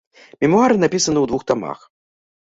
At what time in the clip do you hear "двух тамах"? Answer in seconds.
1.33-1.79